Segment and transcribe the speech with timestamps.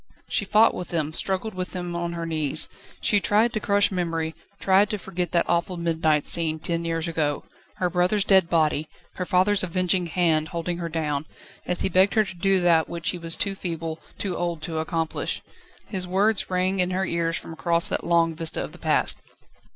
[0.27, 2.67] She fought with them, struggled with them on her knees.
[3.01, 7.43] She tried to crush memory, tried to forget that awful midnight scene ten years ago,
[7.75, 11.25] her brother's dead body, her father's avenging hand holding her own,
[11.67, 14.79] as he begged her to do that, which he was too feeble, too old to
[14.79, 15.43] accomplish.
[15.85, 19.17] His words rang in her ears from across that long vista of the past.